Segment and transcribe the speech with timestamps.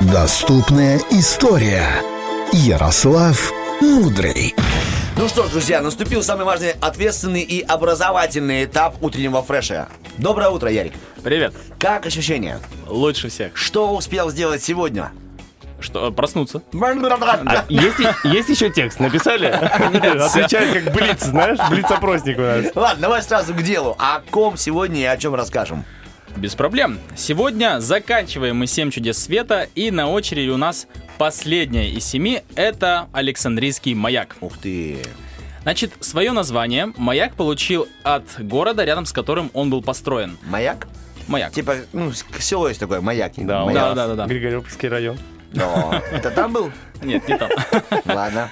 [0.00, 1.86] Доступная история.
[2.52, 3.52] Ярослав
[3.82, 4.54] Мудрый.
[5.14, 9.88] Ну что ж, друзья, наступил самый важный, ответственный и образовательный этап утреннего фреша.
[10.16, 10.94] Доброе утро, Ярик.
[11.22, 11.52] Привет.
[11.78, 12.60] Как ощущения?
[12.86, 13.54] Лучше всех.
[13.54, 15.12] Что успел сделать сегодня?
[15.80, 16.62] Что, проснуться?
[16.72, 19.00] А есть, есть еще текст?
[19.00, 19.48] Написали?
[19.48, 21.58] Отвечают как блиц, знаешь?
[21.68, 22.66] Блиц-опросник у нас.
[22.74, 23.96] Ладно, давай сразу к делу.
[23.98, 25.84] О ком сегодня и о чем расскажем?
[26.36, 26.98] Без проблем.
[27.16, 30.86] Сегодня заканчиваем мы «Семь чудес света», и на очереди у нас
[31.18, 34.36] последняя из семи— это Александрийский маяк.
[34.40, 34.98] Ух ты.
[35.62, 40.38] Значит, свое название маяк получил от города, рядом с которым он был построен.
[40.42, 40.88] Маяк?
[41.28, 41.52] Маяк.
[41.52, 43.32] Типа, ну, село есть такое, маяк.
[43.36, 43.82] Да, Маяк.
[43.82, 44.26] Да, да, да, да.
[44.26, 45.18] Григорьевский район.
[45.52, 46.72] Но Это там был?
[47.02, 47.50] Нет, не там.
[48.06, 48.50] Ладно.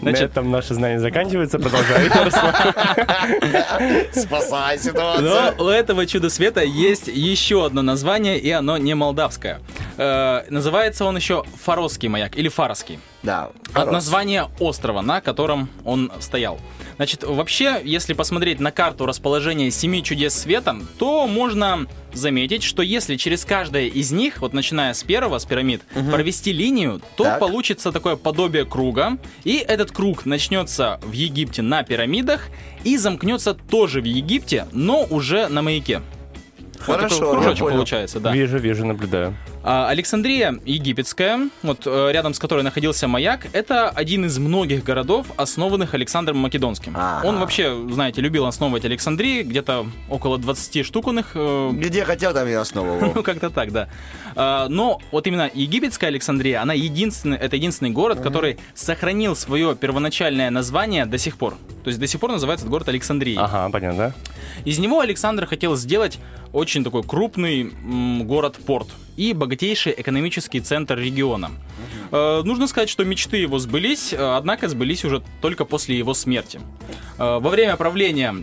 [0.00, 1.58] На Значит- этом наши знания заканчиваются.
[1.58, 2.10] Продолжай.
[4.12, 5.54] Спасай ситуацию.
[5.58, 9.60] Но у этого чуда света есть еще одно название, и оно не молдавское.
[9.96, 12.98] Э, называется он еще Фаросский маяк или Фарский.
[13.22, 13.50] Да.
[13.72, 16.58] От названия острова, на котором он стоял.
[16.96, 23.16] Значит, вообще, если посмотреть на карту расположения семи чудес света, то можно заметить, что если
[23.16, 27.40] через каждое из них, вот начиная с первого, с пирамид, провести линию, то Так.
[27.40, 32.48] получится такое подобие круга, и этот круг начнется в Египте на пирамидах
[32.84, 36.02] и замкнется тоже в Египте, но уже на маяке.
[36.86, 37.76] Вот Хорошо, такой я кружочек понял.
[37.76, 38.32] получается, да.
[38.32, 39.34] Вижу, вижу, наблюдаю.
[39.66, 45.28] А, Александрия египетская, вот э, рядом с которой находился маяк, это один из многих городов,
[45.38, 46.92] основанных Александром Македонским.
[46.94, 47.26] Ага.
[47.26, 52.34] Он вообще, знаете, любил основывать Александрии, где-то около 20 штук он их, э, Где хотел,
[52.34, 53.12] там я основывал.
[53.14, 53.88] ну как-то так, да.
[54.36, 60.50] А, но вот именно египетская Александрия, она единственный, это единственный город, который сохранил свое первоначальное
[60.50, 61.54] название до сих пор.
[61.84, 63.38] То есть до сих пор называется этот город Александрией.
[63.38, 64.12] Ага, понятно.
[64.66, 66.18] Из него Александр хотел сделать
[66.52, 67.72] очень такой крупный
[68.24, 71.50] город-порт и богатейший экономический центр региона.
[72.10, 76.60] Э, нужно сказать, что мечты его сбылись, э, однако сбылись уже только после его смерти.
[77.18, 78.34] Э, во время правления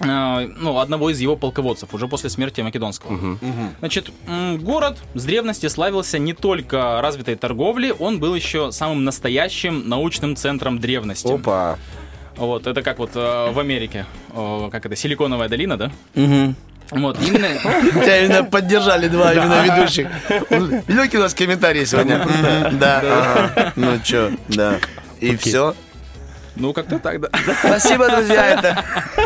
[0.00, 3.38] э, ну, одного из его полководцев, уже после смерти Македонского.
[3.78, 9.88] Значит, м, город с древности славился не только развитой торговлей, он был еще самым настоящим
[9.88, 11.32] научным центром древности.
[11.32, 11.78] Опа.
[12.36, 15.92] Вот, это как вот э, в Америке, э, как это, Силиконовая долина, да?
[16.14, 16.56] Мгм.
[16.92, 17.48] Вот, именно...
[18.02, 20.08] Тебя именно поддержали два именно ведущих.
[20.88, 22.26] Легкий у нас комментарий сегодня.
[22.72, 23.72] Да.
[23.76, 24.78] Ну чё, да.
[25.20, 25.74] И все.
[26.54, 27.28] Ну, как-то так, да.
[27.60, 28.50] Спасибо, друзья.
[28.50, 28.84] Это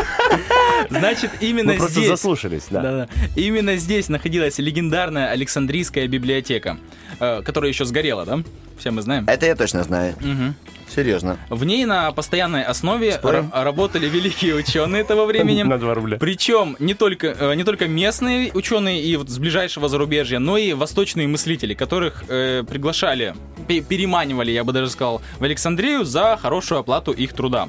[0.89, 2.07] Значит, именно Мы просто здесь...
[2.07, 2.81] заслушались, да.
[2.81, 3.07] Да-да.
[3.35, 6.77] Именно здесь находилась легендарная Александрийская библиотека,
[7.19, 8.39] э, которая еще сгорела, да?
[8.77, 9.25] Все мы знаем.
[9.27, 10.15] это я точно знаю.
[10.21, 10.55] Мгм.
[10.95, 11.37] Серьезно.
[11.49, 13.19] В ней на постоянной основе
[13.51, 15.63] работали великие ученые того времени.
[15.67, 16.17] На 2 рубля.
[16.17, 20.73] Причем не только, э, не только местные ученые и вот с ближайшего зарубежья, но и
[20.73, 23.35] восточные мыслители, которых э, приглашали,
[23.67, 27.67] пе- переманивали, я бы даже сказал, в Александрию за хорошую оплату их труда.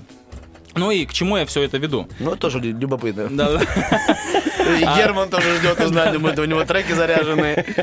[0.75, 2.09] Ну и к чему я все это веду?
[2.19, 3.29] Ну, тоже лю- любопытно.
[3.31, 3.61] Да,
[4.77, 7.65] И Герман тоже ждет узнать, думает, у него треки заряжены.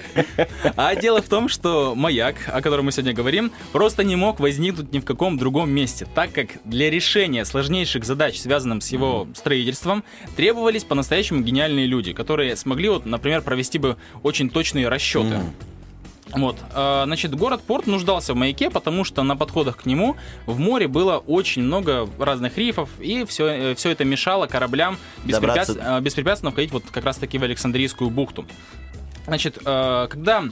[0.78, 4.92] А дело в том, что маяк, о котором мы сегодня говорим, просто не мог возникнуть
[4.92, 10.04] ни в каком другом месте, так как для решения сложнейших задач, связанных с его строительством,
[10.36, 15.40] требовались по-настоящему гениальные люди, которые смогли, вот, например, провести бы очень точные расчеты.
[16.32, 20.16] Вот, э, значит, город-порт нуждался в маяке, потому что на подходах к нему
[20.48, 25.98] в море было очень много разных рифов, и все, все это мешало кораблям беспрепятс- Добраться.
[25.98, 28.46] э, беспрепятственно входить вот как раз-таки в Александрийскую бухту.
[29.28, 30.44] Значит, э, когда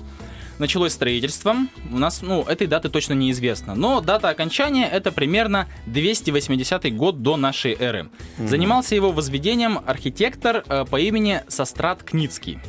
[0.60, 1.56] началось строительство,
[1.92, 7.36] у нас, ну, этой даты точно неизвестно, но дата окончания это примерно 280 год до
[7.36, 8.10] нашей эры.
[8.38, 12.60] Занимался его возведением архитектор э, по имени Сострат Кницкий.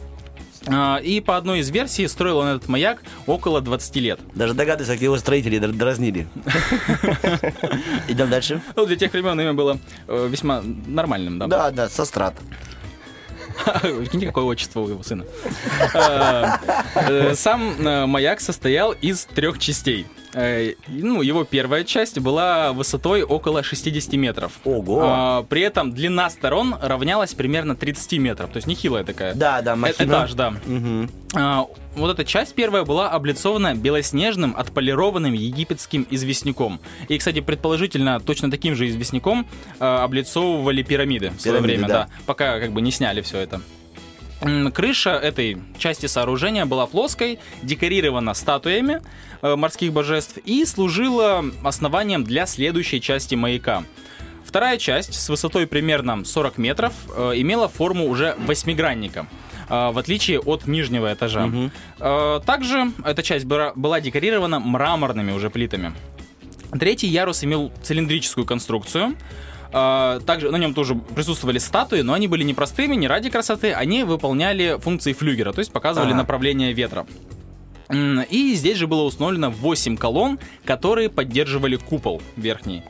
[0.66, 4.20] А, И по одной из версий строил он этот маяк около 20 лет.
[4.34, 6.26] Даже догадываюсь, как его строители др- дразнили.
[8.08, 8.60] Идем дальше.
[8.76, 11.47] Ну, для тех времен имя было э, весьма нормальным, да.
[11.47, 12.34] Да, да, сострат.
[13.82, 15.25] Прикиньте, какое отчество у его сына.
[15.94, 16.47] Э,
[16.96, 20.06] э, Сам э, маяк состоял из трех частей.
[20.34, 24.52] Э, Ну, его первая часть была высотой около 60 метров.
[24.64, 25.00] Ого.
[25.02, 28.50] А, При этом длина сторон равнялась примерно 30 метров.
[28.50, 29.34] То есть нехилая такая.
[29.34, 30.10] Да, да, Э- махина.
[30.10, 30.50] Этаж, да.
[30.66, 31.10] Мгм.
[31.34, 31.66] А,
[31.96, 36.80] Вот эта часть первая была облицована белоснежным отполированным египетским известняком.
[37.08, 39.46] И, кстати, предположительно, точно таким же известняком
[39.78, 41.94] а, облицовывали пирамиды в свое Пирамиды, время, да.
[41.94, 42.08] да.
[42.26, 43.60] Пока как бы не сняли все это.
[44.73, 49.00] Крыша этой части сооружения была плоской, декорирована статуями
[49.41, 53.85] э, морских божеств и служила основанием для следующей части маяка.
[54.44, 59.26] Вторая часть с высотой примерно 40 метров э, имела форму уже восьмигранника.
[59.69, 61.50] а, в отличие от нижнего этажа.
[61.99, 65.93] А, Также эта часть была декорирована мраморными уже плитами.
[66.79, 69.14] Третий ярус имел цилиндрическую конструкцию.
[69.76, 73.73] А, Также на нем тоже присутствовали статуи, но они были не простыми, не ради красоты,
[73.73, 76.19] они выполняли функции флюгера, то есть показывали Ага.
[76.19, 77.05] направление ветра.
[78.31, 82.82] И здесь же было установлено 8 колонн, которые поддерживали купол верхний.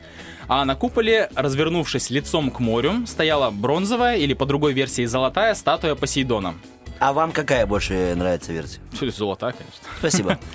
[0.47, 5.95] А на куполе, развернувшись лицом к морю, стояла бронзовая или по другой версии золотая статуя
[5.95, 6.53] Посейдона.
[6.99, 8.79] А вам какая больше нравится версия?
[9.11, 9.81] Золотая, конечно.
[9.99, 10.37] Спасибо.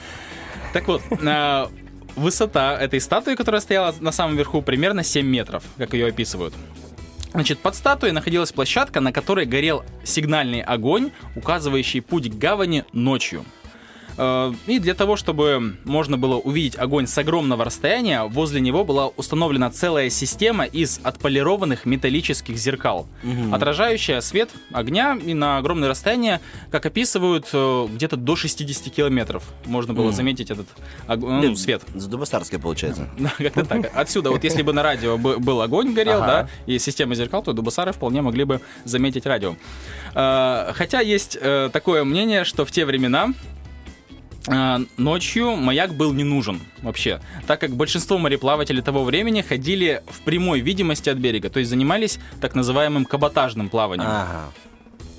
[0.73, 1.67] Так вот, э,
[2.17, 6.55] высота этой статуи, которая стояла на самом верху, примерно 7 метров, как ее описывают.
[7.33, 13.45] Значит, под статуей находилась площадка, на которой горел сигнальный огонь, указывающий путь к гавани ночью.
[14.21, 19.09] Э, И для того, чтобы можно было увидеть огонь с огромного расстояния, возле него была
[19.09, 23.07] установлена целая система из отполированных металлических зеркал,
[23.51, 26.41] отражающая свет огня и на огромное расстояние,
[26.71, 30.67] как описывают, э, где-то до 60 километров можно было заметить этот
[31.09, 31.83] ну, свет.
[31.95, 33.09] С Дубостарской получается.
[33.39, 33.91] Как-то так.
[33.95, 37.55] Отсюда, вот если бы на радио бы- был огонь горел, да, и система зеркал, то
[37.55, 39.57] дубасары вполне могли бы заметить радио.
[40.13, 41.39] Хотя есть
[41.73, 43.33] такое мнение, что в те времена
[44.97, 50.61] ночью маяк был не нужен вообще, так как большинство мореплавателей того времени ходили в прямой
[50.61, 54.09] видимости от берега, то есть занимались так называемым каботажным плаванием.
[54.09, 54.53] Ага.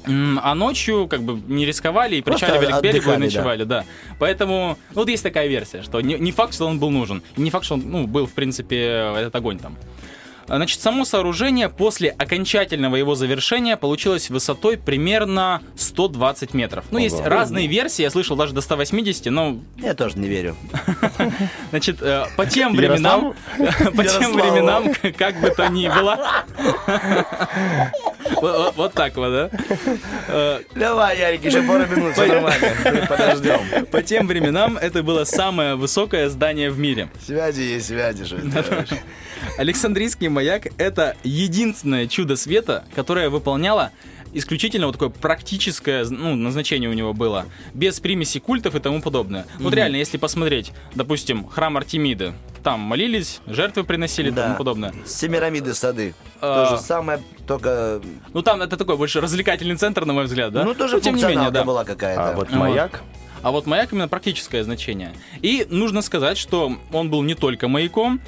[0.06, 3.26] А ночью как бы не рисковали и причаливали к берегу и отдыхали, да.
[3.26, 3.86] ночевали, да.
[4.18, 7.42] Поэтому, ну, вот есть такая версия, что не, не факт, что он был нужен, и
[7.42, 9.78] не факт, что он, ну, был, в принципе, этот огонь там.
[10.48, 16.86] А, Значит, само сооружение после окончательного его завершения получилось высотой примерно 120 метров.
[16.92, 20.56] Ну, есть разные версии, я слышал даже до 180, но, Я тоже не верю.
[21.70, 26.20] значит, э, по тем временам, по тем временам, как бы то ни было,
[28.42, 29.50] Вот- так вот, да?
[30.28, 33.08] Э, Давай, Ярик, еще пару минут, все нормально.
[33.08, 33.86] Подождем.
[33.92, 37.10] По тем временам это было самое высокое здание в мире.
[37.26, 38.90] Связи есть связи, сделаешь.
[39.58, 43.92] Александрийский маяк— это единственное чудо света, которое выполняло
[44.34, 49.46] исключительно вот такое практическое ну, назначение у него было, без примеси культов и тому подобное.
[49.60, 52.34] Вот реально, если посмотреть, допустим, храм Артемиды,
[52.64, 54.44] там молились, жертвы приносили и Да.
[54.44, 54.94] тому подобное.
[55.06, 56.14] Семирамиды сады.
[56.42, 56.66] А.
[56.70, 58.02] То же самое, только...
[58.34, 60.64] Ну там это такой больше развлекательный центр, на мой взгляд, да?
[60.64, 61.64] Ну, тоже Но тем не менее, да.
[61.64, 62.30] была какая-то.
[62.32, 62.58] А вот Вот.
[62.58, 63.02] маяк.
[63.44, 65.14] А вот маяк именно практическое значение.
[65.42, 68.22] И нужно сказать, что он был не только маяком,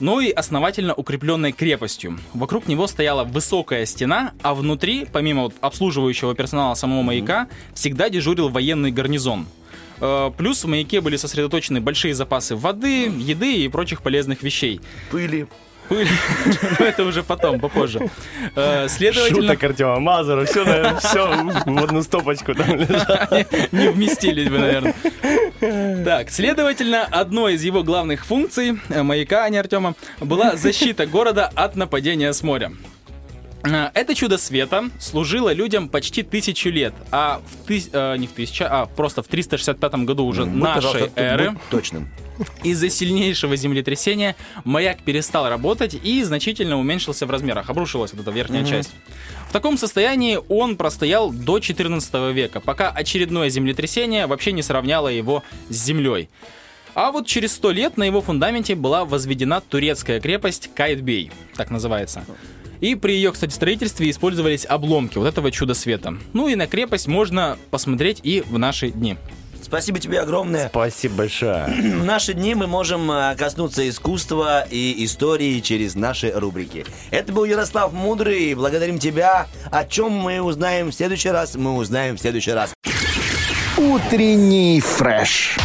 [0.00, 2.18] но и основательно укрепленной крепостью.
[2.34, 8.48] Вокруг него стояла высокая стена, а внутри, помимо вот обслуживающего персонала самого маяка, всегда дежурил
[8.48, 9.46] военный гарнизон.
[10.00, 14.80] Э, Плюс в маяке были сосредоточены большие запасы воды, еды и прочих полезных вещей.
[15.10, 15.46] Пыли.
[15.88, 16.08] Пыль,
[16.80, 18.10] но это уже потом, попозже.
[18.56, 20.44] Э, Следовательно, Шуток Артема Мазура.
[20.44, 20.64] Все,
[20.98, 21.26] все
[21.64, 23.72] в одну стопочку там лежат.
[23.72, 24.94] не вместились бы, наверное.
[26.04, 31.50] Так, следовательно, одной из его главных функций э, маяка, а не Артема, была защита города
[31.54, 32.72] от нападения с моря.
[33.66, 38.32] Э, Это чудо света служило людям почти тысячу лет, а в тыс- э, не в
[38.32, 42.08] тысяча, а просто в 365 году уже Будь, нашей эры будь точным.
[42.62, 47.70] из-за сильнейшего землетрясения маяк перестал работать и значительно уменьшился в размерах.
[47.70, 48.90] Обрушилась вот эта верхняя часть.
[49.48, 55.42] В таком состоянии он простоял до 14 века, пока очередное землетрясение вообще не сравняло его
[55.70, 56.28] с землей.
[56.94, 62.24] А вот через 100 лет на его фундаменте была возведена турецкая крепость Кайтбей, так называется.
[62.80, 66.16] И при ее, кстати, строительстве использовались обломки вот этого чуда света.
[66.32, 69.16] Ну и на крепость можно посмотреть и в наши дни.
[69.66, 70.68] Спасибо тебе огромное.
[70.68, 71.64] Спасибо большое.
[71.66, 76.86] В наши дни мы можем э, коснуться искусства и истории через наши рубрики.
[77.10, 78.54] Это был Ярослав Мудрый.
[78.54, 79.48] Благодарим тебя.
[79.72, 82.74] О чем мы узнаем в следующий раз, мы узнаем в следующий раз.
[83.76, 85.56] Утренний фреш.